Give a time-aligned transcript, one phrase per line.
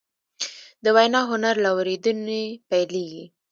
[0.83, 3.25] د وینا هنر له اورېدنې پیلېږي